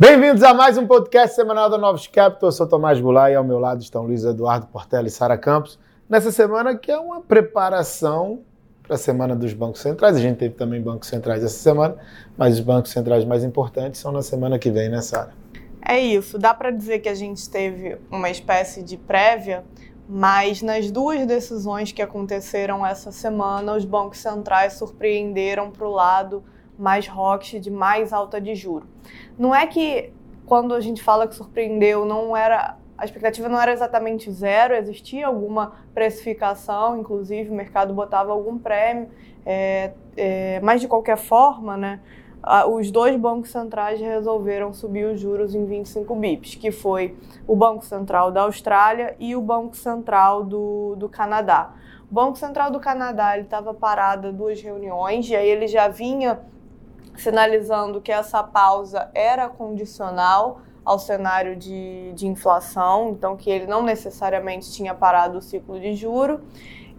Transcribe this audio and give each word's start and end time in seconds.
Bem-vindos 0.00 0.44
a 0.44 0.54
mais 0.54 0.78
um 0.78 0.86
podcast 0.86 1.34
semanal 1.34 1.68
da 1.68 1.76
Novos 1.76 2.06
Capital. 2.06 2.50
Eu 2.50 2.52
sou 2.52 2.68
Tomás 2.68 3.00
Goulart 3.00 3.32
e 3.32 3.34
ao 3.34 3.42
meu 3.42 3.58
lado 3.58 3.82
estão 3.82 4.04
Luiz 4.04 4.22
Eduardo 4.22 4.68
Portela 4.68 5.08
e 5.08 5.10
Sara 5.10 5.36
Campos. 5.36 5.76
Nessa 6.08 6.30
semana 6.30 6.76
que 6.76 6.88
é 6.88 6.96
uma 6.96 7.20
preparação 7.20 8.42
para 8.84 8.94
a 8.94 8.96
semana 8.96 9.34
dos 9.34 9.52
bancos 9.52 9.80
centrais. 9.80 10.14
A 10.14 10.20
gente 10.20 10.36
teve 10.36 10.54
também 10.54 10.80
bancos 10.80 11.08
centrais 11.08 11.42
essa 11.42 11.58
semana, 11.58 11.96
mas 12.36 12.54
os 12.54 12.60
bancos 12.60 12.92
centrais 12.92 13.24
mais 13.24 13.42
importantes 13.42 14.00
são 14.00 14.12
na 14.12 14.22
semana 14.22 14.56
que 14.56 14.70
vem, 14.70 14.88
né, 14.88 15.00
Sara? 15.02 15.32
É 15.84 15.98
isso. 15.98 16.38
Dá 16.38 16.54
para 16.54 16.70
dizer 16.70 17.00
que 17.00 17.08
a 17.08 17.14
gente 17.14 17.50
teve 17.50 17.98
uma 18.08 18.30
espécie 18.30 18.84
de 18.84 18.96
prévia, 18.96 19.64
mas 20.08 20.62
nas 20.62 20.92
duas 20.92 21.26
decisões 21.26 21.90
que 21.90 22.00
aconteceram 22.00 22.86
essa 22.86 23.10
semana, 23.10 23.74
os 23.74 23.84
bancos 23.84 24.18
centrais 24.18 24.74
surpreenderam 24.74 25.72
para 25.72 25.88
o 25.88 25.90
lado 25.90 26.44
mais 26.78 27.06
rocks 27.06 27.60
de 27.60 27.70
mais 27.70 28.12
alta 28.12 28.40
de 28.40 28.54
juro. 28.54 28.86
Não 29.38 29.54
é 29.54 29.66
que 29.66 30.12
quando 30.46 30.72
a 30.74 30.80
gente 30.80 31.02
fala 31.02 31.26
que 31.26 31.34
surpreendeu, 31.34 32.04
não 32.04 32.36
era 32.36 32.76
a 32.98 33.04
expectativa 33.04 33.48
não 33.48 33.60
era 33.60 33.72
exatamente 33.72 34.28
zero, 34.32 34.74
existia 34.74 35.28
alguma 35.28 35.74
precificação, 35.94 36.98
inclusive 36.98 37.48
o 37.48 37.54
mercado 37.54 37.94
botava 37.94 38.32
algum 38.32 38.58
prêmio, 38.58 39.08
é, 39.46 39.92
é, 40.16 40.60
mas 40.60 40.80
de 40.80 40.88
qualquer 40.88 41.16
forma, 41.16 41.76
né, 41.76 42.00
os 42.68 42.90
dois 42.90 43.14
bancos 43.16 43.50
centrais 43.50 44.00
resolveram 44.00 44.72
subir 44.72 45.04
os 45.06 45.20
juros 45.20 45.54
em 45.54 45.64
25 45.64 46.14
bips, 46.16 46.54
que 46.56 46.72
foi 46.72 47.16
o 47.46 47.54
Banco 47.54 47.84
Central 47.84 48.32
da 48.32 48.42
Austrália 48.42 49.14
e 49.18 49.36
o 49.36 49.40
Banco 49.40 49.76
Central 49.76 50.44
do, 50.44 50.96
do 50.96 51.08
Canadá. 51.08 51.74
O 52.10 52.14
Banco 52.14 52.38
Central 52.38 52.70
do 52.70 52.80
Canadá 52.80 53.38
estava 53.38 53.74
parado 53.74 54.32
duas 54.32 54.60
reuniões 54.60 55.28
e 55.28 55.36
aí 55.36 55.48
ele 55.48 55.66
já 55.66 55.88
vinha 55.88 56.40
sinalizando 57.18 58.00
que 58.00 58.12
essa 58.12 58.42
pausa 58.42 59.10
era 59.14 59.48
condicional 59.48 60.60
ao 60.84 60.98
cenário 60.98 61.54
de, 61.54 62.12
de 62.14 62.26
inflação, 62.26 63.10
então 63.10 63.36
que 63.36 63.50
ele 63.50 63.66
não 63.66 63.82
necessariamente 63.82 64.72
tinha 64.72 64.94
parado 64.94 65.38
o 65.38 65.42
ciclo 65.42 65.78
de 65.78 65.94
juro. 65.94 66.40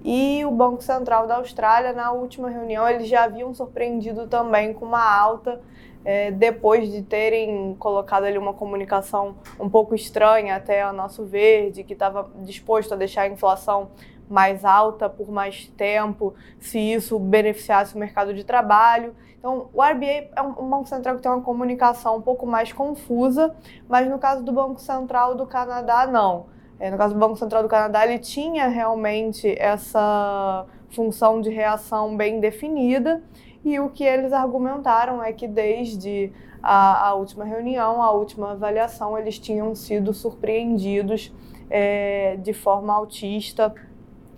E 0.04 0.46
o 0.46 0.52
Banco 0.52 0.82
Central 0.82 1.28
da 1.28 1.38
Austrália, 1.38 1.92
na 1.92 2.12
última 2.12 2.50
reunião, 2.50 2.88
eles 2.88 3.08
já 3.08 3.24
haviam 3.24 3.54
surpreendido 3.54 4.28
também 4.28 4.74
com 4.74 4.86
uma 4.86 5.04
alta, 5.04 5.60
é, 6.06 6.32
depois 6.32 6.90
de 6.90 7.02
terem 7.02 7.76
colocado 7.78 8.24
ali 8.24 8.38
uma 8.38 8.54
comunicação 8.54 9.36
um 9.60 9.70
pouco 9.70 9.94
estranha 9.94 10.56
até 10.56 10.82
a 10.82 10.94
nosso 10.94 11.26
verde, 11.26 11.84
que 11.84 11.94
estava 11.94 12.30
disposto 12.38 12.94
a 12.94 12.98
deixar 12.98 13.24
a 13.24 13.28
inflação 13.28 13.90
mais 14.30 14.64
alta 14.64 15.10
por 15.10 15.30
mais 15.30 15.68
tempo, 15.76 16.34
se 16.60 16.80
isso 16.80 17.18
beneficiasse 17.18 17.96
o 17.96 17.98
mercado 17.98 18.34
de 18.34 18.44
trabalho. 18.44 19.16
Então, 19.38 19.70
o 19.74 19.82
RBA 19.82 20.30
é 20.36 20.42
um 20.42 20.70
banco 20.70 20.88
central 20.88 21.16
que 21.16 21.22
tem 21.22 21.32
uma 21.32 21.42
comunicação 21.42 22.18
um 22.18 22.22
pouco 22.22 22.46
mais 22.46 22.74
confusa, 22.74 23.56
mas 23.88 24.08
no 24.08 24.20
caso 24.20 24.44
do 24.44 24.52
Banco 24.52 24.80
Central 24.80 25.36
do 25.36 25.48
Canadá, 25.48 26.06
não. 26.06 26.48
É, 26.80 26.92
no 26.92 26.98
caso 26.98 27.14
do 27.14 27.20
Banco 27.20 27.38
Central 27.38 27.64
do 27.64 27.70
Canadá, 27.70 28.06
ele 28.06 28.20
tinha 28.20 28.68
realmente 28.68 29.54
essa 29.58 30.66
função 30.90 31.40
de 31.40 31.50
reação 31.50 32.18
bem 32.18 32.40
definida, 32.40 33.24
e 33.64 33.80
o 33.80 33.90
que 33.90 34.04
eles 34.04 34.32
argumentaram 34.32 35.24
é 35.24 35.34
que 35.34 35.48
desde 35.48 36.32
a, 36.62 37.10
a 37.10 37.14
última 37.14 37.46
reunião, 37.46 38.02
a 38.02 38.12
última 38.12 38.52
avaliação, 38.52 39.18
eles 39.18 39.38
tinham 39.40 39.74
sido 39.76 40.14
surpreendidos 40.14 41.34
é, 41.70 42.38
de 42.38 42.54
forma 42.54 42.94
autista 42.94 43.74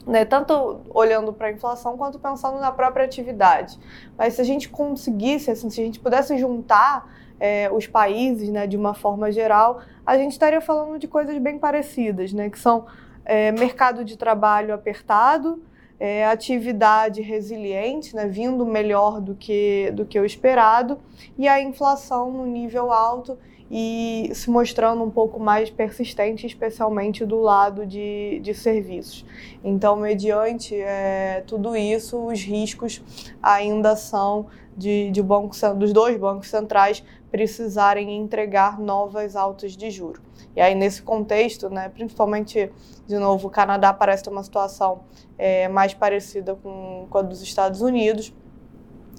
né, 0.06 0.26
tanto 0.26 0.82
olhando 0.90 1.34
para 1.34 1.48
a 1.48 1.52
inflação 1.52 1.98
quanto 1.98 2.20
pensando 2.20 2.60
na 2.60 2.72
própria 2.72 3.06
atividade. 3.06 3.80
Mas 4.18 4.36
se 4.36 4.42
a 4.42 4.44
gente 4.44 4.70
conseguisse, 4.70 5.52
assim, 5.52 5.70
se 5.70 5.82
a 5.82 5.84
gente 5.84 6.00
pudesse 6.00 6.38
juntar 6.38 7.10
é, 7.40 7.70
os 7.72 7.88
países 7.88 8.50
né, 8.50 8.68
de 8.68 8.78
uma 8.78 8.94
forma 8.94 9.32
geral, 9.32 9.82
a 10.06 10.18
gente 10.18 10.32
estaria 10.32 10.62
falando 10.62 11.00
de 11.00 11.08
coisas 11.08 11.38
bem 11.38 11.58
parecidas, 11.58 12.34
né, 12.34 12.50
que 12.50 12.60
são 12.60 12.86
é, 13.26 13.52
mercado 13.52 14.06
de 14.06 14.18
trabalho 14.18 14.74
apertado, 14.74 15.62
é, 16.00 16.26
atividade 16.26 17.22
resiliente, 17.22 18.16
né, 18.16 18.28
vindo 18.28 18.66
melhor 18.66 19.22
do 19.22 19.36
que, 19.36 19.92
do 19.94 20.06
que 20.06 20.20
o 20.20 20.26
esperado, 20.26 21.00
e 21.38 21.48
a 21.48 21.62
inflação 21.62 22.32
no 22.32 22.46
nível 22.46 22.92
alto 22.92 23.38
e 23.74 24.30
se 24.34 24.50
mostrando 24.50 25.02
um 25.02 25.10
pouco 25.10 25.40
mais 25.40 25.70
persistente, 25.70 26.46
especialmente 26.46 27.26
do 27.26 27.40
lado 27.40 27.86
de, 27.86 28.42
de 28.44 28.54
serviços. 28.54 29.26
Então, 29.64 29.96
mediante 29.96 30.76
é, 30.76 31.42
tudo 31.48 31.74
isso, 31.78 32.28
os 32.28 32.42
riscos 32.42 33.02
ainda 33.42 33.96
são 33.96 34.48
de, 34.76 35.10
de 35.12 35.22
banco, 35.22 35.56
dos 35.78 35.94
dois 35.94 36.18
bancos 36.18 36.50
centrais 36.50 37.02
precisarem 37.32 38.18
entregar 38.18 38.78
novas 38.78 39.38
altas 39.38 39.78
de 39.78 39.90
juro. 39.90 40.22
E 40.54 40.60
aí, 40.60 40.76
nesse 40.76 41.02
contexto, 41.02 41.70
né, 41.70 41.88
principalmente, 41.88 42.70
de 43.08 43.18
novo, 43.18 43.48
o 43.48 43.52
Canadá 43.52 43.94
parece 43.94 44.24
ter 44.24 44.30
uma 44.30 44.44
situação 44.44 45.04
é, 45.38 45.70
mais 45.70 45.94
parecida 45.94 46.56
com, 46.56 47.08
com 47.10 47.18
a 47.18 47.22
dos 47.22 47.42
Estados 47.42 47.82
Unidos, 47.82 48.34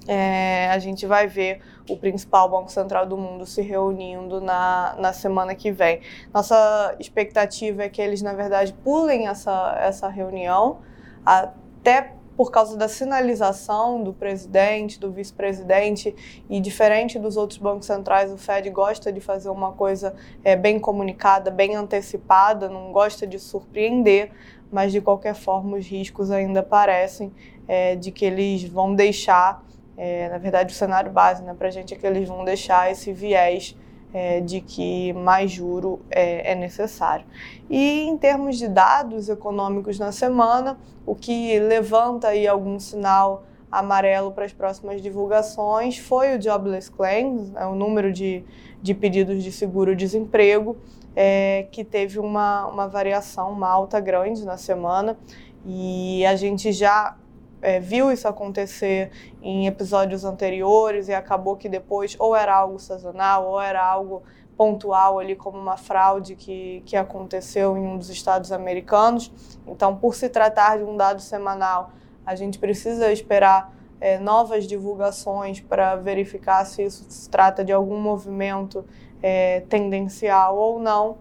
é, 0.06 0.68
a 0.68 0.78
gente 0.78 1.06
vai 1.06 1.26
ver 1.26 1.60
o 1.88 1.96
principal 1.96 2.48
Banco 2.48 2.70
Central 2.70 3.06
do 3.06 3.16
mundo 3.16 3.46
se 3.46 3.62
reunindo 3.62 4.40
na, 4.40 4.96
na 4.98 5.12
semana 5.12 5.54
que 5.54 5.70
vem. 5.70 6.00
Nossa 6.32 6.94
expectativa 6.98 7.84
é 7.84 7.88
que 7.88 8.00
eles, 8.00 8.22
na 8.22 8.32
verdade, 8.32 8.72
pulem 8.84 9.28
essa, 9.28 9.76
essa 9.80 10.08
reunião, 10.08 10.78
até 11.24 12.14
por 12.36 12.50
causa 12.50 12.76
da 12.76 12.88
sinalização 12.88 14.02
do 14.02 14.12
presidente, 14.12 14.98
do 14.98 15.12
vice-presidente, 15.12 16.14
e 16.48 16.60
diferente 16.60 17.18
dos 17.18 17.36
outros 17.36 17.58
bancos 17.58 17.86
centrais, 17.86 18.32
o 18.32 18.38
Fed 18.38 18.68
gosta 18.70 19.12
de 19.12 19.20
fazer 19.20 19.50
uma 19.50 19.72
coisa 19.72 20.14
é, 20.42 20.56
bem 20.56 20.78
comunicada, 20.80 21.50
bem 21.50 21.76
antecipada, 21.76 22.68
não 22.68 22.90
gosta 22.90 23.26
de 23.26 23.38
surpreender, 23.38 24.32
mas 24.70 24.90
de 24.90 25.00
qualquer 25.00 25.34
forma 25.34 25.76
os 25.76 25.86
riscos 25.86 26.30
ainda 26.30 26.60
aparecem 26.60 27.30
é, 27.68 27.94
de 27.94 28.10
que 28.10 28.24
eles 28.24 28.64
vão 28.64 28.94
deixar 28.94 29.62
é, 29.96 30.28
na 30.28 30.38
verdade, 30.38 30.72
o 30.72 30.76
cenário 30.76 31.10
base 31.10 31.42
né, 31.42 31.54
para 31.56 31.68
a 31.68 31.70
gente 31.70 31.94
é 31.94 31.96
que 31.96 32.06
eles 32.06 32.28
vão 32.28 32.44
deixar 32.44 32.90
esse 32.90 33.12
viés 33.12 33.76
é, 34.12 34.40
de 34.40 34.60
que 34.60 35.12
mais 35.12 35.50
juro 35.50 36.00
é, 36.10 36.52
é, 36.52 36.54
necessário. 36.54 37.24
E 37.68 38.02
em 38.02 38.16
termos 38.16 38.58
de 38.58 38.68
dados 38.68 39.28
econômicos 39.28 39.98
na 39.98 40.12
semana, 40.12 40.78
o 41.06 41.14
que 41.14 41.58
levanta 41.58 42.28
aí 42.28 42.46
algum 42.46 42.78
sinal 42.78 43.44
amarelo 43.70 44.32
para 44.32 44.44
as 44.44 44.52
próximas 44.52 45.00
divulgações 45.00 45.96
foi 45.96 46.36
o 46.36 46.40
Jobless 46.40 46.90
Claims, 46.90 47.50
né, 47.50 47.64
o 47.66 47.74
número 47.74 48.12
de, 48.12 48.44
de 48.82 48.92
pedidos 48.92 49.42
de 49.42 49.50
seguro-desemprego, 49.50 50.76
é, 51.16 51.66
que 51.70 51.84
teve 51.84 52.18
uma, 52.18 52.66
uma 52.66 52.86
variação, 52.86 53.50
uma 53.50 53.68
alta 53.68 53.98
grande 53.98 54.44
na 54.44 54.56
semana, 54.56 55.16
e 55.64 56.24
a 56.26 56.36
gente 56.36 56.72
já 56.72 57.16
é, 57.62 57.78
viu 57.78 58.10
isso 58.10 58.26
acontecer 58.26 59.10
em 59.40 59.68
episódios 59.68 60.24
anteriores 60.24 61.08
e 61.08 61.14
acabou 61.14 61.56
que 61.56 61.68
depois 61.68 62.16
ou 62.18 62.34
era 62.34 62.54
algo 62.54 62.78
sazonal 62.78 63.46
ou 63.46 63.60
era 63.60 63.82
algo 63.82 64.24
pontual 64.56 65.18
ali 65.18 65.36
como 65.36 65.58
uma 65.58 65.76
fraude 65.76 66.34
que, 66.34 66.82
que 66.84 66.96
aconteceu 66.96 67.76
em 67.76 67.86
um 67.86 67.96
dos 67.96 68.10
estados 68.10 68.52
americanos. 68.52 69.32
Então, 69.66 69.96
por 69.96 70.14
se 70.14 70.28
tratar 70.28 70.78
de 70.78 70.84
um 70.84 70.96
dado 70.96 71.22
semanal, 71.22 71.92
a 72.26 72.34
gente 72.34 72.58
precisa 72.58 73.10
esperar 73.12 73.72
é, 74.00 74.18
novas 74.18 74.66
divulgações 74.66 75.60
para 75.60 75.94
verificar 75.94 76.64
se 76.64 76.82
isso 76.82 77.06
se 77.08 77.30
trata 77.30 77.64
de 77.64 77.72
algum 77.72 77.98
movimento 77.98 78.84
é, 79.22 79.60
tendencial 79.60 80.58
ou 80.58 80.80
não 80.80 81.18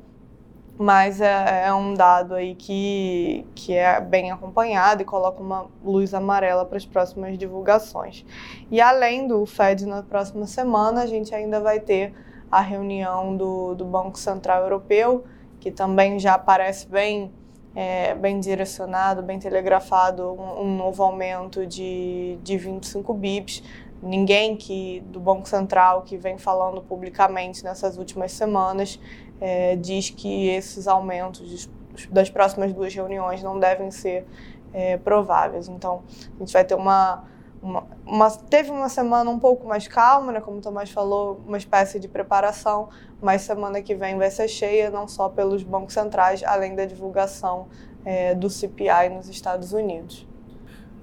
mas 0.78 1.22
é, 1.22 1.66
é, 1.68 1.74
um 1.74 1.94
dado 1.94 2.34
aí 2.34 2.56
que, 2.56 3.46
que 3.54 3.74
é 3.74 4.02
bem 4.02 4.32
acompanhado 4.32 5.02
e 5.02 5.06
coloca 5.06 5.42
uma 5.42 5.68
luz 5.84 6.14
amarela 6.14 6.66
para 6.66 6.78
as 6.78 6.86
próximas 6.86 7.38
divulgações. 7.38 8.26
E 8.70 8.82
além 8.82 9.28
do 9.28 9.46
Fed 9.46 9.86
na 9.86 10.02
próxima 10.02 10.48
semana, 10.48 11.04
a 11.04 11.06
gente 11.06 11.36
ainda 11.36 11.60
vai 11.60 11.80
ter 11.80 12.14
a 12.52 12.60
reunião 12.60 13.38
do, 13.38 13.76
do 13.76 13.86
Banco 13.86 14.18
Central 14.18 14.64
Europeu, 14.64 15.24
que 15.60 15.72
também 15.72 16.20
já 16.20 16.38
parece 16.38 16.88
bem, 16.88 17.32
é, 17.76 18.16
bem 18.16 18.40
direcionado, 18.40 19.22
bem 19.22 19.40
telegrafado, 19.40 20.32
um, 20.34 20.64
um 20.64 20.76
novo 20.76 21.04
aumento 21.04 21.66
de, 21.66 22.38
de 22.44 22.58
25 22.58 23.14
bips 23.14 23.64
ninguém 24.02 24.56
que 24.56 25.02
do 25.08 25.20
Banco 25.20 25.48
Central 25.48 26.02
que 26.02 26.18
vem 26.18 26.38
falando 26.38 26.82
publicamente 26.82 27.64
nessas 27.64 27.98
últimas 27.98 28.32
semanas 28.32 29.00
é, 29.40 29.76
diz 29.76 30.10
que 30.10 30.50
esses 30.50 30.88
aumentos 30.88 31.70
das 32.10 32.30
próximas 32.30 32.74
duas 32.74 32.94
reuniões 32.94 33.44
não 33.44 33.60
devem 33.60 33.92
ser 33.92 34.26
é, 34.74 34.98
prováveis. 34.98 35.68
Então, 35.68 36.04
a 36.36 36.40
gente 36.40 36.54
vai 36.54 36.64
ter 36.64 36.76
uma, 36.76 37.24
uma, 37.62 37.84
uma, 38.06 38.32
Teve 38.32 38.72
uma 38.72 38.90
semana 38.90 39.30
um 39.30 39.40
pouco 39.40 39.68
mais 39.68 39.88
calma, 39.88 40.32
né, 40.32 40.42
como 40.42 40.58
o 40.58 40.62
Tomás 40.62 40.90
falou, 40.90 41.42
uma 41.46 41.58
espécie 41.58 42.00
de 42.00 42.08
preparação, 42.08 42.90
mas 43.22 43.42
semana 43.42 43.82
que 43.82 43.94
vem 43.94 44.18
vai 44.18 44.32
ser 44.32 44.48
cheia, 44.48 44.90
não 44.90 45.08
só 45.08 45.30
pelos 45.30 45.64
bancos 45.64 45.94
centrais, 45.94 46.44
além 46.44 46.76
da 46.76 46.86
divulgação 46.86 47.68
é, 48.06 48.34
do 48.34 48.50
CPI 48.50 49.10
nos 49.14 49.28
Estados 49.28 49.74
Unidos. 49.74 50.28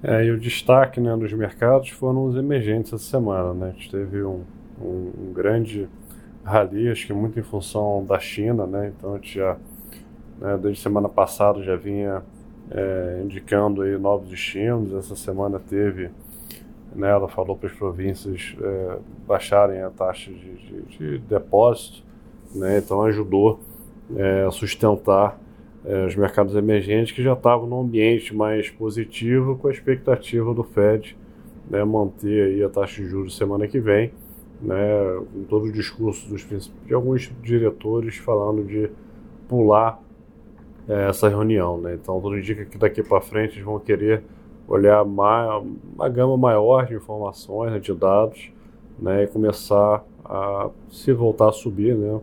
É, 0.01 0.23
e 0.23 0.31
o 0.31 0.39
destaque 0.39 0.99
né, 1.01 1.15
dos 1.17 1.33
mercados 1.33 1.89
foram 1.89 2.25
os 2.25 2.35
emergentes 2.35 2.93
essa 2.93 3.03
semana. 3.03 3.53
Né? 3.53 3.69
A 3.69 3.71
gente 3.71 3.91
teve 3.91 4.23
um, 4.23 4.43
um, 4.81 5.11
um 5.17 5.33
grande 5.33 5.89
rally, 6.43 6.89
acho 6.89 7.05
que 7.05 7.13
muito 7.13 7.39
em 7.39 7.43
função 7.43 8.05
da 8.05 8.17
China, 8.19 8.65
né? 8.65 8.91
Então 8.95 9.13
a 9.13 9.17
gente 9.17 9.35
já, 9.35 9.57
né, 10.39 10.57
desde 10.57 10.81
semana 10.81 11.09
passada 11.09 11.61
já 11.61 11.75
vinha 11.75 12.23
é, 12.71 13.21
indicando 13.23 13.81
aí 13.81 13.97
novos 13.97 14.31
estímulos. 14.31 14.93
Essa 14.93 15.15
semana 15.15 15.59
teve, 15.59 16.09
né, 16.95 17.09
ela 17.09 17.27
falou 17.27 17.55
para 17.55 17.67
as 17.67 17.75
províncias 17.75 18.55
é, 18.59 18.97
baixarem 19.27 19.81
a 19.81 19.89
taxa 19.89 20.31
de, 20.31 20.55
de, 20.55 20.81
de 20.97 21.17
depósito, 21.19 22.03
né? 22.55 22.77
Então 22.77 23.03
ajudou 23.03 23.59
é, 24.15 24.45
a 24.45 24.51
sustentar 24.51 25.37
é, 25.85 26.05
os 26.05 26.15
mercados 26.15 26.55
emergentes 26.55 27.11
que 27.11 27.23
já 27.23 27.33
estavam 27.33 27.67
num 27.67 27.81
ambiente 27.81 28.35
mais 28.35 28.69
positivo 28.69 29.57
com 29.57 29.67
a 29.67 29.71
expectativa 29.71 30.53
do 30.53 30.63
Fed 30.63 31.17
né, 31.69 31.83
manter 31.83 32.63
a 32.63 32.69
taxa 32.69 33.01
de 33.01 33.07
juros 33.07 33.37
semana 33.37 33.67
que 33.67 33.79
vem, 33.79 34.11
né, 34.61 34.75
com 35.31 35.43
todo 35.43 35.65
o 35.65 35.71
discurso 35.71 36.27
dos, 36.27 36.45
de 36.85 36.93
alguns 36.93 37.31
diretores 37.41 38.17
falando 38.17 38.65
de 38.65 38.89
pular 39.47 40.01
é, 40.87 41.09
essa 41.09 41.29
reunião. 41.29 41.79
Né? 41.79 41.93
Então, 41.93 42.19
tudo 42.19 42.37
indica 42.37 42.65
que 42.65 42.77
daqui 42.77 43.03
para 43.03 43.21
frente 43.21 43.53
eles 43.53 43.65
vão 43.65 43.79
querer 43.79 44.23
olhar 44.67 45.03
uma 45.03 45.63
gama 46.11 46.37
maior 46.37 46.85
de 46.85 46.95
informações, 46.95 47.71
né, 47.71 47.79
de 47.79 47.93
dados, 47.93 48.51
né, 48.99 49.23
e 49.23 49.27
começar 49.27 50.03
a 50.25 50.69
se 50.91 51.13
voltar 51.13 51.49
a 51.49 51.51
subir, 51.51 51.95
né, 51.95 52.19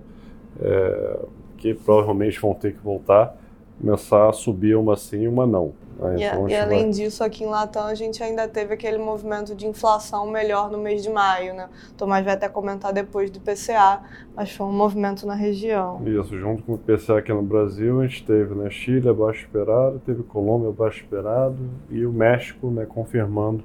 é, 0.60 1.18
que 1.56 1.74
provavelmente 1.74 2.38
vão 2.40 2.54
ter 2.54 2.72
que 2.72 2.82
voltar 2.82 3.36
começar 3.80 4.28
a 4.28 4.32
subir 4.32 4.76
uma 4.76 4.96
sim 4.96 5.22
e 5.22 5.28
uma 5.28 5.46
não. 5.46 5.72
Né? 5.98 6.16
Então, 6.18 6.48
e, 6.48 6.52
e 6.52 6.56
além 6.56 6.82
vai... 6.84 6.90
disso, 6.90 7.24
aqui 7.24 7.44
em 7.44 7.46
Latam 7.46 7.86
a 7.86 7.94
gente 7.94 8.22
ainda 8.22 8.46
teve 8.46 8.74
aquele 8.74 8.98
movimento 8.98 9.54
de 9.54 9.66
inflação 9.66 10.30
melhor 10.30 10.70
no 10.70 10.78
mês 10.78 11.02
de 11.02 11.10
maio, 11.10 11.54
né? 11.54 11.68
O 11.90 11.94
Tomás 11.94 12.24
vai 12.24 12.34
até 12.34 12.48
comentar 12.48 12.92
depois 12.92 13.30
do 13.30 13.40
PCA, 13.40 14.02
mas 14.34 14.50
foi 14.50 14.66
um 14.66 14.72
movimento 14.72 15.26
na 15.26 15.34
região. 15.34 16.00
Isso, 16.06 16.38
junto 16.38 16.62
com 16.62 16.74
o 16.74 16.78
PCA 16.78 17.18
aqui 17.18 17.32
no 17.32 17.42
Brasil, 17.42 18.00
a 18.00 18.06
gente 18.06 18.24
teve 18.24 18.54
né, 18.54 18.70
Chile 18.70 19.08
abaixo 19.08 19.40
esperado, 19.40 20.00
teve 20.04 20.22
Colômbia 20.22 20.68
abaixo 20.68 21.02
esperado 21.02 21.56
e 21.90 22.04
o 22.04 22.12
México 22.12 22.70
né, 22.70 22.86
confirmando 22.86 23.64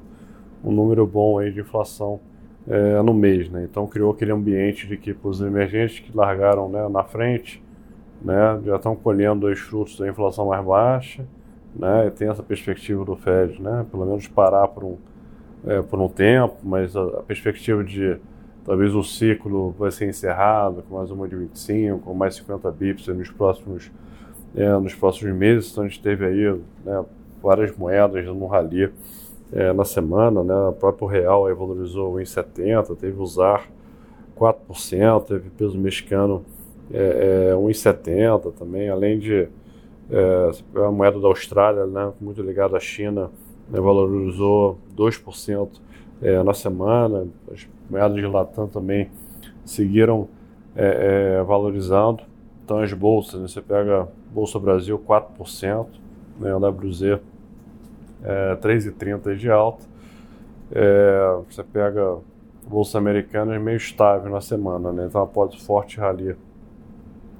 um 0.64 0.72
número 0.72 1.06
bom 1.06 1.40
aí 1.40 1.52
de 1.52 1.60
inflação 1.60 2.20
é, 2.68 3.02
no 3.02 3.14
mês, 3.14 3.50
né? 3.50 3.68
Então 3.70 3.88
criou 3.88 4.12
aquele 4.12 4.32
ambiente 4.32 4.88
de 4.88 4.96
que 4.96 5.16
os 5.24 5.42
emergentes 5.42 6.00
que 6.00 6.16
largaram 6.16 6.70
né, 6.70 6.88
na 6.88 7.04
frente 7.04 7.62
né, 8.24 8.60
já 8.64 8.76
estão 8.76 8.96
colhendo 8.96 9.48
os 9.48 9.60
frutos 9.60 9.98
da 9.98 10.08
inflação 10.08 10.48
mais 10.48 10.64
baixa, 10.64 11.26
né, 11.76 12.08
e 12.08 12.12
tem 12.12 12.30
essa 12.30 12.44
perspectiva 12.44 13.04
do 13.04 13.16
Fed, 13.16 13.62
né, 13.62 13.86
pelo 13.90 14.06
menos 14.06 14.28
parar 14.28 14.68
por 14.68 14.84
um, 14.84 14.98
é, 15.66 15.82
por 15.82 16.00
um 16.00 16.08
tempo, 16.08 16.56
mas 16.64 16.96
a, 16.96 17.04
a, 17.04 17.24
perspectiva 17.24 17.84
de 17.84 18.18
talvez 18.66 18.94
o 18.94 19.04
ciclo 19.04 19.72
vai 19.78 19.92
ser 19.92 20.08
encerrado 20.08 20.84
com 20.88 20.98
mais 20.98 21.10
uma 21.10 21.28
de 21.28 21.36
25, 21.36 22.00
com 22.00 22.14
mais 22.14 22.36
50 22.36 22.72
bips 22.72 23.08
nos 23.08 23.32
próximos, 23.32 23.92
é, 24.56 24.70
nos 24.78 24.94
próximos 24.94 25.34
meses, 25.36 25.72
então 25.72 25.84
a 25.84 25.88
gente 25.88 26.02
teve 26.02 26.26
aí 26.26 26.60
né, 26.86 27.04
várias 27.42 27.76
moedas 27.76 28.26
no 28.26 28.46
rally 28.46 28.92
é, 29.52 29.74
na 29.74 29.84
semana, 29.84 30.44
né, 30.44 30.54
o 30.54 30.74
próprio 30.74 31.08
real 31.08 31.48
aí 31.48 31.54
valorizou 31.54 32.20
em 32.20 32.26
70, 32.26 32.96
teve 32.96 33.20
o 33.20 33.26
ZAR 33.26 33.68
4%, 34.38 35.26
teve 35.26 35.50
peso 35.50 35.78
mexicano 35.78 36.44
é, 36.94 37.52
é, 37.52 37.56
1,70 37.56 38.54
também, 38.54 38.90
além 38.90 39.18
de 39.20 39.48
é, 40.10 40.52
a 40.86 40.92
moeda 40.92 41.20
da 41.20 41.28
Austrália, 41.28 41.86
né, 41.86 42.12
muito 42.20 42.42
ligada 42.42 42.76
à 42.76 42.80
China, 42.80 43.32
né, 43.70 43.80
valorizou 43.80 44.78
2% 44.96 45.70
é, 46.22 46.44
na 46.44 46.54
semana, 46.54 47.28
as 47.52 47.68
moedas 47.90 48.16
de 48.16 48.28
Latam 48.28 48.68
também 48.68 49.10
seguiram 49.64 50.28
é, 50.76 51.38
é, 51.40 51.44
valorizando, 51.44 52.24
então 52.64 52.80
as 52.80 52.92
bolsas, 52.92 53.40
né, 53.40 53.48
você 53.48 53.62
pega 53.62 54.08
Bolsa 54.32 54.60
Brasil 54.60 55.00
4%, 55.00 55.88
né, 56.40 56.54
WZ 56.54 57.20
é, 58.24 58.56
3,30 58.58 59.36
de 59.36 59.50
alta, 59.50 59.86
é, 60.74 61.38
você 61.50 61.64
pega 61.64 62.18
Bolsa 62.68 62.98
Americana 62.98 63.58
meio 63.60 63.78
estável 63.78 64.30
na 64.30 64.42
semana, 64.42 64.92
né, 64.92 65.06
então 65.08 65.22
após 65.22 65.56
forte 65.56 65.98
rally 65.98 66.36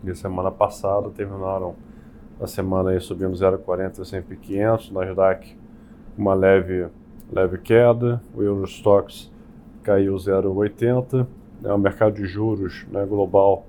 de 0.04 0.16
semana 0.16 0.52
passada, 0.52 1.10
terminaram 1.10 1.76
a 2.40 2.48
semana 2.48 2.90
aí 2.90 3.00
subindo 3.00 3.32
0,40 3.34 4.02
S&P 4.02 4.36
500, 4.36 4.92
Nasdaq 4.92 5.56
uma 6.18 6.34
leve, 6.34 6.88
leve 7.32 7.58
queda, 7.60 8.22
o 8.36 8.42
Eurostox 8.42 9.32
caiu 9.84 10.16
0,80, 10.16 11.26
né, 11.62 11.74
o 11.74 11.78
mercado 11.78 12.16
de 12.16 12.26
juros 12.26 12.86
né, 12.92 13.06
global 13.06 13.66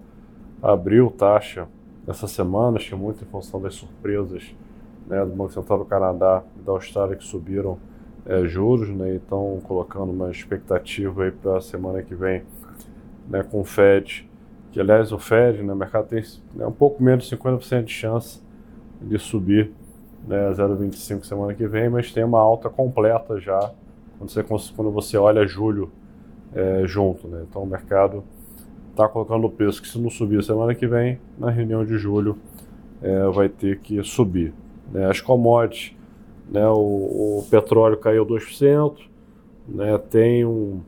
abriu 0.62 1.11
taxa 1.11 1.69
essa 2.06 2.26
semana, 2.26 2.79
acho 2.79 2.90
que 2.90 2.94
muito 2.94 3.23
em 3.25 3.26
função 3.26 3.61
das 3.61 3.75
surpresas 3.75 4.55
né, 5.06 5.25
do 5.25 5.32
Banco 5.32 5.52
Central 5.52 5.79
do 5.79 5.84
Canadá 5.84 6.43
e 6.58 6.62
da 6.62 6.73
Austrália 6.73 7.17
que 7.17 7.25
subiram 7.25 7.79
é, 8.26 8.44
juros, 8.44 8.88
né, 8.88 9.14
então 9.14 9.61
colocando 9.64 10.11
uma 10.11 10.31
expectativa 10.31 11.32
para 11.43 11.58
a 11.58 11.61
semana 11.61 12.02
que 12.02 12.14
vem 12.14 12.43
né, 13.29 13.43
com 13.43 13.61
o 13.61 13.64
Fed 13.64 14.29
que 14.73 14.81
aliás 14.81 15.13
o 15.13 15.19
Fed, 15.19 15.63
né, 15.63 15.73
o 15.73 15.77
mercado 15.77 16.09
tem 16.09 16.25
né, 16.55 16.67
um 16.67 16.73
pouco 16.73 17.03
menos 17.03 17.29
de 17.29 17.37
50% 17.37 17.85
de 17.85 17.93
chance 17.93 18.43
de 19.01 19.19
subir 19.19 19.71
né, 20.27 20.51
0,25 20.51 21.25
semana 21.25 21.53
que 21.55 21.67
vem, 21.67 21.91
mas 21.91 22.11
tem 22.11 22.25
uma 22.25 22.41
alta 22.41 22.71
completa 22.71 23.39
já 23.39 23.71
quando 24.19 24.31
você, 24.31 24.43
quando 24.75 24.91
você 24.91 25.17
olha 25.19 25.47
julho 25.47 25.91
é, 26.55 26.83
junto. 26.87 27.29
Né? 27.29 27.45
Então 27.49 27.63
o 27.63 27.67
mercado 27.67 28.25
está 28.91 29.07
colocando 29.09 29.47
o 29.47 29.51
preço 29.51 29.83
que 29.83 29.89
se 29.89 29.99
não 29.99 30.09
subir 30.09 30.43
semana 30.43 30.75
que 30.75 30.87
vem, 30.87 31.19
na 31.39 31.51
reunião 31.51 31.85
de 31.85 31.99
julho 31.99 32.39
é, 33.03 33.27
vai 33.29 33.49
ter 33.49 33.79
que 33.81 34.03
subir. 34.03 34.55
Né? 34.91 35.07
As 35.07 35.21
commodities, 35.21 35.95
né, 36.51 36.67
o, 36.69 37.41
o 37.41 37.47
petróleo 37.51 37.99
caiu 37.99 38.25
2%, 38.25 38.97
né, 39.69 39.99
tem 39.99 40.45
um, 40.45 40.81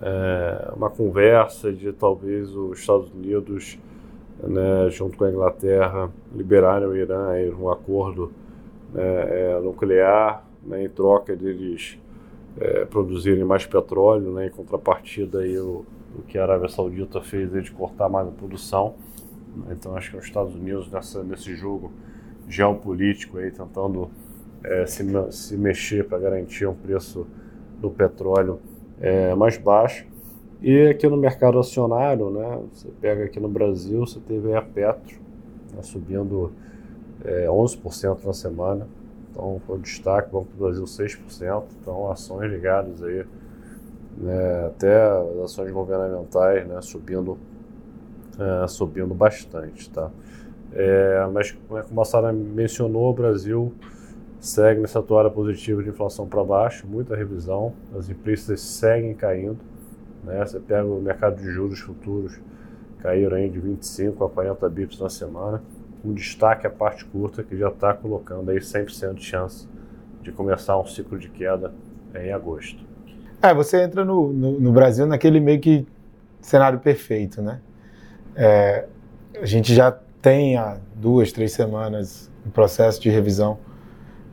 é, 0.00 0.72
uma 0.74 0.88
conversa 0.88 1.72
de 1.72 1.92
talvez 1.92 2.54
os 2.54 2.78
Estados 2.78 3.12
Unidos, 3.12 3.78
né, 4.42 4.88
junto 4.90 5.18
com 5.18 5.24
a 5.24 5.30
Inglaterra, 5.30 6.10
liberarem 6.34 6.88
o 6.88 6.96
Irã 6.96 7.38
em 7.38 7.52
um 7.52 7.70
acordo 7.70 8.32
né, 8.92 9.02
é, 9.02 9.60
nuclear, 9.60 10.46
né, 10.62 10.84
em 10.84 10.88
troca 10.88 11.36
deles 11.36 11.98
é, 12.58 12.84
produzirem 12.84 13.44
mais 13.44 13.66
petróleo, 13.66 14.32
né, 14.32 14.46
em 14.46 14.50
contrapartida 14.50 15.40
aí 15.40 15.58
o, 15.58 15.84
o 16.16 16.22
que 16.22 16.38
a 16.38 16.42
Arábia 16.42 16.68
Saudita 16.68 17.20
fez 17.20 17.50
de 17.50 17.70
cortar 17.70 18.08
mais 18.08 18.28
a 18.28 18.30
produção. 18.30 18.94
Então 19.70 19.94
acho 19.96 20.10
que 20.10 20.16
os 20.16 20.24
Estados 20.24 20.54
Unidos 20.54 20.90
nessa, 20.90 21.22
nesse 21.22 21.54
jogo 21.54 21.92
geopolítico 22.48 23.38
aí 23.38 23.50
tentando 23.50 24.10
é, 24.64 24.86
se, 24.86 25.04
se 25.30 25.56
mexer 25.56 26.06
para 26.06 26.18
garantir 26.18 26.66
um 26.66 26.74
preço 26.74 27.26
do 27.78 27.90
petróleo 27.90 28.60
é, 29.02 29.34
mais 29.34 29.58
baixo. 29.58 30.06
E 30.62 30.86
aqui 30.86 31.08
no 31.08 31.16
mercado 31.16 31.58
acionário, 31.58 32.30
né, 32.30 32.60
você 32.72 32.88
pega 33.00 33.24
aqui 33.24 33.40
no 33.40 33.48
Brasil, 33.48 34.06
você 34.06 34.20
teve 34.20 34.54
a 34.54 34.62
Petro 34.62 35.20
né, 35.74 35.82
subindo 35.82 36.52
é, 37.24 37.46
11% 37.46 38.24
na 38.24 38.32
semana. 38.32 38.86
Então 39.30 39.60
foi 39.66 39.80
destaque, 39.80 40.30
Banco 40.30 40.48
Brasil 40.56 40.84
6%. 40.84 41.64
Então 41.80 42.10
ações 42.12 42.50
ligadas 42.50 43.02
aí, 43.02 43.26
né, 44.16 44.66
até 44.66 45.02
as 45.02 45.38
ações 45.46 45.72
governamentais 45.72 46.66
né, 46.68 46.80
subindo, 46.80 47.36
é, 48.38 48.68
subindo 48.68 49.12
bastante. 49.14 49.90
Tá? 49.90 50.10
É, 50.72 51.28
mas 51.32 51.56
como 51.88 52.00
a 52.00 52.04
Sara 52.04 52.32
mencionou, 52.32 53.10
o 53.10 53.14
Brasil 53.14 53.72
segue 54.42 54.80
nessa 54.80 55.00
toada 55.00 55.30
positiva 55.30 55.80
de 55.84 55.88
inflação 55.88 56.26
para 56.26 56.42
baixo, 56.42 56.84
muita 56.84 57.14
revisão, 57.14 57.72
as 57.96 58.10
empresas 58.10 58.60
seguem 58.60 59.14
caindo. 59.14 59.58
Né? 60.24 60.44
Você 60.44 60.58
pega 60.58 60.84
o 60.84 61.00
mercado 61.00 61.40
de 61.40 61.48
juros 61.48 61.78
futuros, 61.78 62.40
caíram 62.98 63.36
aí 63.36 63.48
de 63.48 63.60
25 63.60 64.24
a 64.24 64.28
40 64.28 64.68
bips 64.68 64.98
na 64.98 65.08
semana. 65.08 65.62
Um 66.04 66.12
destaque 66.12 66.66
a 66.66 66.70
parte 66.70 67.04
curta, 67.04 67.44
que 67.44 67.56
já 67.56 67.68
está 67.68 67.94
colocando 67.94 68.50
aí 68.50 68.58
100% 68.58 69.14
de 69.14 69.24
chance 69.24 69.68
de 70.20 70.32
começar 70.32 70.76
um 70.76 70.86
ciclo 70.86 71.16
de 71.16 71.28
queda 71.28 71.72
em 72.12 72.32
agosto. 72.32 72.84
É, 73.40 73.54
você 73.54 73.80
entra 73.80 74.04
no, 74.04 74.32
no, 74.32 74.58
no 74.58 74.72
Brasil 74.72 75.06
naquele 75.06 75.38
meio 75.38 75.60
que 75.60 75.86
cenário 76.40 76.80
perfeito, 76.80 77.40
né? 77.40 77.60
É, 78.34 78.86
a 79.40 79.46
gente 79.46 79.72
já 79.72 79.92
tem 80.20 80.56
há 80.56 80.78
duas, 80.96 81.30
três 81.30 81.52
semanas 81.52 82.28
um 82.44 82.50
processo 82.50 83.00
de 83.00 83.08
revisão 83.08 83.58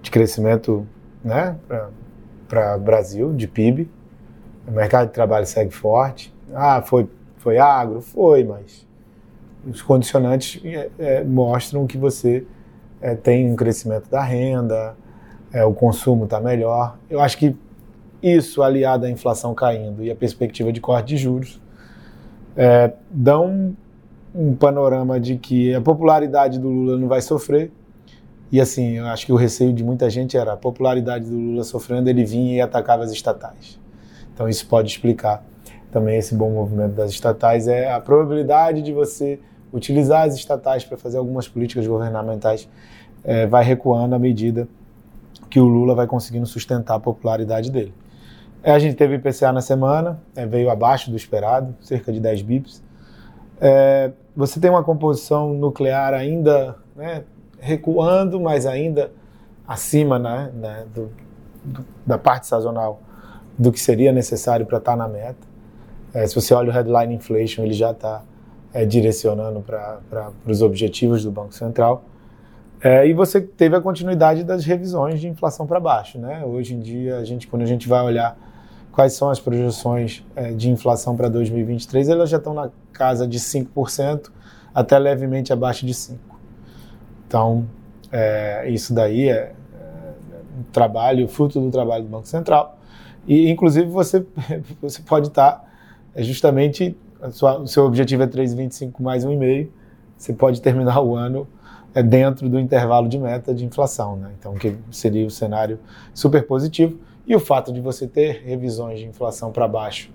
de 0.02 0.12
crescimento 0.12 0.88
né, 1.24 1.58
para 2.48 2.78
o 2.78 2.80
Brasil, 2.80 3.34
de 3.34 3.48
PIB. 3.48 3.90
O 4.68 4.72
mercado 4.72 5.08
de 5.08 5.14
trabalho 5.14 5.46
segue 5.46 5.72
forte. 5.72 6.34
Ah, 6.54 6.82
foi, 6.82 7.10
foi 7.38 7.58
agro? 7.58 8.02
Foi, 8.02 8.44
mas 8.44 8.88
os 9.68 9.82
condicionantes 9.82 10.62
é, 10.64 10.90
é, 10.98 11.24
mostram 11.24 11.86
que 11.86 11.98
você 11.98 12.46
é, 13.02 13.16
tem 13.16 13.52
um 13.52 13.56
crescimento 13.56 14.10
da 14.10 14.22
renda, 14.22 14.96
é, 15.52 15.64
o 15.64 15.74
consumo 15.74 16.26
está 16.26 16.40
melhor. 16.40 16.98
Eu 17.10 17.20
acho 17.20 17.38
que 17.38 17.56
isso, 18.22 18.62
aliado 18.62 19.06
à 19.06 19.10
inflação 19.10 19.54
caindo 19.54 20.04
e 20.04 20.12
a 20.12 20.16
perspectiva 20.16 20.72
de 20.72 20.82
corte 20.82 21.08
de 21.10 21.18
juros, 21.18 21.62
é, 22.56 22.94
dão 23.10 23.76
um 24.34 24.54
panorama 24.54 25.20
de 25.20 25.38
que 25.38 25.74
a 25.74 25.82
popularidade 25.82 26.60
do 26.60 26.68
Lula 26.70 26.98
não 26.98 27.08
vai 27.08 27.22
sofrer. 27.22 27.72
E 28.52 28.60
assim, 28.60 28.98
eu 28.98 29.08
acho 29.08 29.26
que 29.26 29.32
o 29.32 29.36
receio 29.36 29.72
de 29.72 29.84
muita 29.84 30.10
gente 30.10 30.36
era 30.36 30.54
a 30.54 30.58
popularidade 30.58 31.26
do 31.26 31.38
Lula 31.38 31.64
sofrendo, 31.64 32.10
ele 32.10 32.26
vinha 32.26 32.56
e 32.56 32.62
atacava 32.62 33.04
as 33.04 33.12
estatais. 33.12 33.80
Então 34.34 34.50
isso 34.50 34.66
pode 34.68 34.90
explicar 34.90 35.44
também 35.92 36.18
esse 36.18 36.36
bom 36.36 36.50
movimento 36.50 36.94
das 36.94 37.12
estatais 37.12 37.68
é 37.68 37.92
a 37.92 38.00
probabilidade 38.00 38.82
de 38.82 38.94
você 38.94 39.40
utilizar 39.74 40.28
as 40.28 40.36
estatais 40.36 40.84
para 40.84 40.98
fazer 40.98 41.18
algumas 41.18 41.48
políticas 41.48 41.86
governamentais 41.86 42.68
é, 43.24 43.46
vai 43.46 43.64
recuando 43.64 44.16
à 44.16 44.20
medida 44.20 44.68
que 45.50 45.60
o 45.60 45.66
Lula 45.66 45.96
vai 45.96 46.08
conseguindo 46.08 46.46
sustentar 46.46 46.96
a 46.96 47.00
popularidade 47.00 47.72
dele. 47.72 47.94
É, 48.62 48.72
a 48.72 48.80
gente 48.80 48.96
teve 48.96 49.16
IPCA 49.16 49.52
na 49.52 49.62
semana, 49.62 50.22
é, 50.36 50.46
veio 50.46 50.70
abaixo 50.70 51.10
do 51.10 51.18
esperado, 51.18 51.76
cerca 51.82 52.12
de 52.12 52.20
10 52.20 52.42
bips. 52.42 52.84
É, 53.60 54.12
você 54.36 54.60
tem 54.60 54.70
uma 54.70 54.84
composição 54.84 55.54
nuclear 55.54 56.14
ainda 56.14 56.76
né, 56.96 57.24
recuando, 57.60 58.40
mas 58.40 58.66
ainda 58.66 59.12
acima 59.68 60.18
né, 60.18 60.52
né, 60.54 60.86
do, 60.94 61.12
do, 61.64 61.86
da 62.06 62.18
parte 62.18 62.48
sazonal 62.48 63.02
do 63.58 63.72
que 63.72 63.80
seria 63.80 64.12
necessário 64.12 64.66
para 64.66 64.78
estar 64.78 64.92
tá 64.92 64.98
na 64.98 65.08
meta. 65.08 65.48
É, 66.14 66.26
se 66.26 66.34
você 66.34 66.54
olha 66.54 66.70
o 66.70 66.72
headline 66.72 67.14
inflation, 67.14 67.64
ele 67.64 67.74
já 67.74 67.92
está 67.92 68.24
é, 68.74 68.86
direcionando 68.86 69.62
para 69.62 70.32
os 70.48 70.62
objetivos 70.62 71.24
do 71.24 71.32
Banco 71.32 71.54
Central. 71.54 72.04
É, 72.82 73.06
e 73.06 73.14
você 73.14 73.42
teve 73.42 73.76
a 73.76 73.82
continuidade 73.82 74.44
das 74.44 74.64
revisões 74.64 75.20
de 75.20 75.28
inflação 75.28 75.68
para 75.68 75.80
baixo. 75.80 76.18
Né? 76.18 76.44
Hoje 76.46 76.74
em 76.74 76.80
dia, 76.80 77.18
a 77.18 77.26
gente, 77.26 77.48
quando 77.48 77.64
a 77.64 77.66
gente 77.66 77.88
vai 77.88 78.02
olhar 78.04 78.38
quais 78.92 79.14
são 79.14 79.30
as 79.30 79.40
projeções 79.40 80.26
é, 80.36 80.52
de 80.52 80.70
inflação 80.70 81.16
para 81.16 81.28
2023, 81.28 82.10
elas 82.10 82.30
já 82.30 82.38
estão 82.38 82.54
na 82.54 82.72
casa 82.94 83.28
de 83.28 83.40
5%, 83.40 84.32
até 84.74 84.98
levemente 84.98 85.52
abaixo 85.52 85.86
de 85.86 85.94
5%. 85.94 86.29
Então, 87.30 87.68
é, 88.12 88.68
isso 88.72 88.92
daí 88.92 89.30
é, 89.30 89.34
é, 89.34 89.54
um 90.60 90.64
trabalho, 90.72 91.28
fruto 91.28 91.62
do 91.62 91.70
trabalho 91.70 92.04
do 92.04 92.10
Banco 92.10 92.28
Central. 92.28 92.80
E, 93.28 93.52
inclusive, 93.52 93.88
você, 93.88 94.26
você 94.82 95.00
pode 95.04 95.28
estar 95.28 95.52
tá, 95.52 96.22
justamente, 96.24 96.98
sua, 97.30 97.60
o 97.60 97.68
seu 97.68 97.86
objetivo 97.86 98.24
é 98.24 98.28
3,25 98.28 99.00
mais 99.00 99.24
1,5, 99.24 99.68
você 100.18 100.34
pode 100.34 100.60
terminar 100.60 101.02
o 101.02 101.16
ano 101.16 101.48
é, 101.94 102.02
dentro 102.02 102.50
do 102.50 102.60
intervalo 102.60 103.08
de 103.08 103.20
meta 103.20 103.54
de 103.54 103.64
inflação. 103.64 104.16
Né? 104.16 104.32
Então, 104.40 104.56
que 104.56 104.76
seria 104.90 105.28
o 105.28 105.30
cenário 105.30 105.80
super 106.16 106.48
positivo. 106.48 106.98
E 107.28 107.36
o 107.36 107.40
fato 107.40 107.72
de 107.72 107.80
você 107.80 108.08
ter 108.08 108.42
revisões 108.44 108.98
de 108.98 109.06
inflação 109.06 109.52
para 109.52 109.68
baixo 109.68 110.12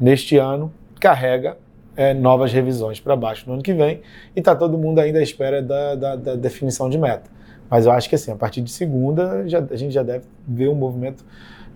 neste 0.00 0.36
ano 0.36 0.72
carrega 0.98 1.56
é, 1.96 2.12
novas 2.12 2.52
revisões 2.52 3.00
para 3.00 3.16
baixo 3.16 3.44
no 3.46 3.54
ano 3.54 3.62
que 3.62 3.72
vem 3.72 4.02
e 4.34 4.40
está 4.40 4.54
todo 4.54 4.76
mundo 4.76 5.00
ainda 5.00 5.18
à 5.18 5.22
espera 5.22 5.62
da, 5.62 5.94
da, 5.94 6.16
da, 6.16 6.34
definição 6.36 6.90
de 6.90 6.98
meta. 6.98 7.30
Mas 7.70 7.86
eu 7.86 7.92
acho 7.92 8.08
que 8.08 8.14
assim, 8.14 8.30
a 8.30 8.36
partir 8.36 8.60
de 8.60 8.70
segunda 8.70 9.48
já, 9.48 9.64
a 9.70 9.76
gente 9.76 9.92
já 9.92 10.02
deve 10.02 10.26
ver 10.46 10.68
um 10.68 10.74
movimento 10.74 11.24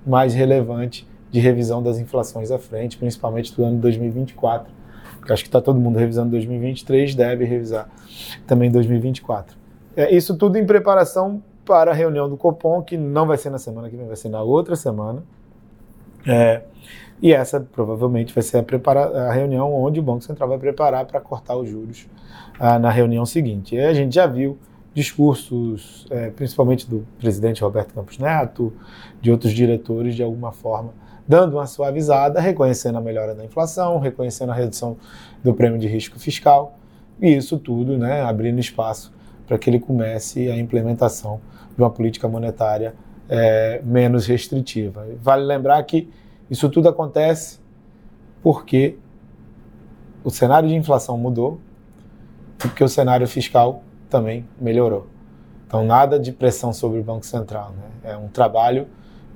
mais 0.07 0.35
relevante 0.35 1.09
de 1.31 1.41
revisão 1.41 1.83
das 1.83 1.99
inflações 1.99 2.51
à 2.51 2.59
frente, 2.59 2.99
principalmente 2.99 3.55
do 3.55 3.65
ano 3.65 3.79
2024. 3.79 4.73
Porque 5.19 5.33
acho 5.33 5.43
que 5.43 5.49
está 5.49 5.61
todo 5.61 5.79
mundo 5.79 5.99
revisando 5.99 6.31
2023, 6.31 7.15
deve 7.15 7.45
revisar 7.45 7.89
também 8.47 8.71
2024. 8.71 9.57
É, 9.97 10.15
isso 10.15 10.37
tudo 10.37 10.57
em 10.57 10.65
preparação 10.65 11.43
para 11.65 11.91
a 11.91 11.95
reunião 11.95 12.29
do 12.29 12.37
Copom, 12.37 12.83
que 12.83 12.97
não 12.97 13.27
vai 13.27 13.37
ser 13.37 13.51
na 13.51 13.59
semana 13.59 13.89
que 13.89 13.97
vem, 13.97 14.07
vai 14.07 14.17
ser 14.17 14.29
na 14.29 14.43
outra 14.43 14.75
semana. 14.75 15.23
É, 16.27 16.63
e 17.23 17.33
essa 17.33 17.61
provavelmente 17.61 18.33
vai 18.33 18.43
ser 18.43 18.59
a, 18.59 18.63
prepara 18.63 19.29
a 19.29 19.33
reunião 19.33 19.73
onde 19.75 20.01
o 20.01 20.03
Banco 20.03 20.23
Central 20.23 20.49
vai 20.49 20.59
preparar 20.59 21.05
para 21.05 21.21
cortar 21.21 21.57
os 21.57 21.69
juros 21.69 22.07
ah, 22.59 22.79
na 22.79 22.91
reunião 22.91 23.27
seguinte. 23.27 23.75
E 23.75 23.81
a 23.81 23.93
gente 23.93 24.15
já 24.15 24.27
viu 24.27 24.59
discursos, 24.93 26.07
é, 26.11 26.31
principalmente 26.31 26.89
do 26.89 27.07
presidente 27.19 27.63
Roberto 27.63 27.95
Campos 27.95 28.19
Neto, 28.19 28.73
de 29.21 29.31
outros 29.31 29.53
diretores, 29.53 30.15
de 30.15 30.23
alguma 30.23 30.51
forma, 30.51 30.93
dando 31.29 31.57
uma 31.57 31.67
suavizada, 31.67 32.41
reconhecendo 32.41 32.99
a 32.99 33.01
melhora 33.01 33.35
da 33.35 33.45
inflação, 33.45 33.99
reconhecendo 33.99 34.51
a 34.51 34.55
redução 34.55 34.97
do 35.45 35.55
prêmio 35.55 35.79
de 35.79 35.87
risco 35.87 36.19
fiscal, 36.19 36.77
e 37.21 37.37
isso 37.37 37.59
tudo 37.59 37.97
né, 37.97 38.23
abrindo 38.23 38.59
espaço 38.59 39.13
para 39.47 39.59
que 39.59 39.69
ele 39.69 39.79
comece 39.79 40.51
a 40.51 40.57
implementação 40.57 41.41
de 41.77 41.83
uma 41.83 41.91
política 41.91 42.27
monetária 42.27 42.95
é, 43.29 43.81
menos 43.85 44.27
restritiva. 44.27 45.07
Vale 45.23 45.45
lembrar 45.45 45.83
que 45.85 46.09
isso 46.51 46.69
tudo 46.69 46.89
acontece 46.89 47.61
porque 48.43 48.99
o 50.25 50.31
cenário 50.31 50.69
de 50.69 50.75
inflação 50.75 51.17
mudou 51.17 51.61
e 52.65 52.69
porque 52.69 52.83
o 52.83 52.89
cenário 52.89 53.27
fiscal 53.27 53.83
também 54.09 54.47
melhorou. 54.61 55.07
Então, 55.67 55.85
nada 55.85 56.19
de 56.19 56.33
pressão 56.33 56.73
sobre 56.73 56.99
o 56.99 57.03
Banco 57.03 57.25
Central. 57.25 57.73
Né? 57.73 58.13
É 58.13 58.17
um 58.17 58.27
trabalho 58.29 58.89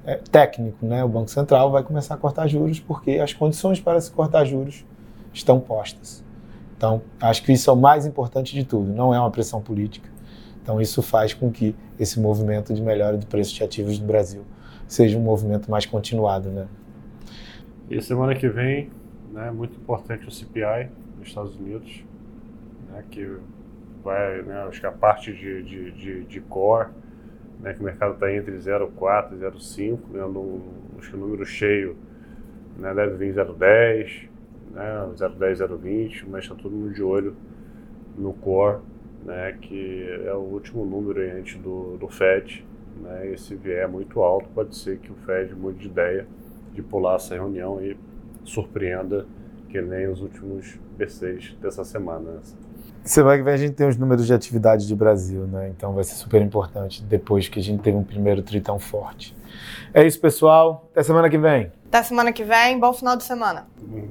é, 0.05 0.17
técnico. 0.17 0.85
Né? 0.85 1.05
O 1.05 1.09
Banco 1.09 1.31
Central 1.31 1.71
vai 1.71 1.83
começar 1.83 2.15
a 2.15 2.17
cortar 2.17 2.49
juros 2.49 2.81
porque 2.81 3.13
as 3.13 3.33
condições 3.33 3.81
para 3.81 4.01
se 4.01 4.11
cortar 4.11 4.45
juros 4.45 4.85
estão 5.33 5.61
postas. 5.61 6.25
Então, 6.77 7.03
acho 7.21 7.43
que 7.45 7.53
isso 7.53 7.71
é 7.71 7.73
o 7.73 7.77
mais 7.77 8.05
importante 8.05 8.53
de 8.53 8.65
tudo, 8.65 8.93
não 8.93 9.15
é 9.15 9.19
uma 9.19 9.31
pressão 9.31 9.61
política. 9.61 10.11
Então, 10.61 10.81
isso 10.81 11.01
faz 11.03 11.33
com 11.33 11.51
que 11.51 11.75
esse 11.99 12.19
movimento 12.19 12.75
de 12.75 12.83
melhora 12.83 13.17
do 13.17 13.27
preço 13.27 13.55
de 13.55 13.63
ativos 13.63 13.99
no 13.99 14.07
Brasil 14.07 14.43
seja 14.87 15.17
um 15.17 15.23
movimento 15.23 15.71
mais 15.71 15.87
continuado. 15.87 16.51
Né? 16.51 16.67
E 17.91 18.01
semana 18.01 18.35
que 18.35 18.49
vem, 18.49 18.91
né, 19.33 19.51
muito 19.51 19.79
importante 19.79 20.27
o 20.27 20.31
CPI 20.31 20.89
nos 21.19 21.29
Estados 21.29 21.55
Unidos, 21.57 22.05
né, 22.91 23.05
que 23.11 23.39
vai, 24.03 24.43
né, 24.43 24.63
acho 24.63 24.81
que 24.81 24.87
a 24.87 24.93
parte 24.93 25.33
de, 25.33 25.63
de, 25.63 25.91
de, 25.91 26.25
de 26.25 26.41
core, 26.41 26.89
né, 27.61 27.75
que 27.75 27.81
o 27.81 27.85
mercado 27.85 28.15
está 28.15 28.33
entre 28.33 28.53
0,4 28.57 29.33
e 29.33 29.37
0,5, 29.37 29.99
né, 30.11 30.23
acho 30.99 31.11
que 31.11 31.17
o 31.17 31.21
número 31.21 31.45
cheio 31.45 31.97
né, 32.79 32.95
deve 32.95 33.17
vir 33.17 33.35
0,10, 33.35 34.29
né, 34.73 35.09
0,10, 35.17 35.69
0,20, 35.69 36.25
mas 36.29 36.45
está 36.45 36.55
todo 36.55 36.73
mundo 36.73 36.95
de 36.95 37.03
olho 37.03 37.37
no 38.17 38.33
core 38.33 38.81
né, 39.25 39.57
que 39.61 40.07
é 40.25 40.33
o 40.35 40.41
último 40.41 40.85
número 40.85 41.21
antes 41.21 41.59
do, 41.59 41.97
do 41.97 42.09
Fed. 42.09 42.65
Né, 43.03 43.33
e 43.33 43.39
se 43.39 43.55
vier 43.57 43.89
muito 43.89 44.23
alto, 44.23 44.49
pode 44.55 44.77
ser 44.77 44.99
que 44.99 45.11
o 45.11 45.15
Fed 45.15 45.55
mude 45.55 45.79
de 45.81 45.87
ideia 45.89 46.27
de 46.75 46.83
pular 46.83 47.17
essa 47.17 47.35
reunião 47.35 47.81
e 47.81 47.97
surpreenda 48.45 49.27
que 49.69 49.81
nem 49.81 50.07
os 50.09 50.21
últimos 50.21 50.79
B6 50.99 51.57
dessa 51.59 51.85
semana. 51.85 52.41
Semana 53.03 53.37
que 53.37 53.43
vem 53.43 53.55
a 53.55 53.57
gente 53.57 53.75
tem 53.75 53.89
os 53.89 53.97
números 53.97 54.27
de 54.27 54.33
atividade 54.33 54.87
de 54.87 54.95
Brasil, 54.95 55.47
né? 55.47 55.69
Então 55.69 55.93
vai 55.93 56.05
ser 56.05 56.15
super 56.15 56.41
importante 56.41 57.03
depois 57.03 57.49
que 57.49 57.59
a 57.59 57.63
gente 57.63 57.83
teve 57.83 57.97
um 57.97 58.05
primeiro 58.05 58.43
tritão 58.43 58.79
forte. 58.79 59.37
É 59.93 60.07
isso, 60.07 60.21
pessoal. 60.21 60.89
Até 60.93 61.03
semana 61.03 61.29
que 61.29 61.39
vem. 61.39 61.71
Até 61.87 62.03
semana 62.03 62.33
que 62.33 62.45
vem. 62.45 62.79
Bom 62.79 62.93
final 62.93 63.17
de 63.17 63.25
semana. 63.25 63.67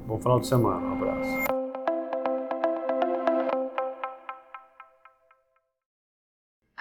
Bom 0.06 0.18
final 0.18 0.40
de 0.40 0.46
semana. 0.46 0.86
Um 0.86 0.92
abraço. 0.92 1.53